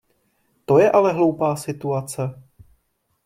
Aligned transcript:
To 0.65 0.79
je 0.79 0.91
ale 0.91 1.11
hloupá 1.13 1.55
situace. 1.55 2.41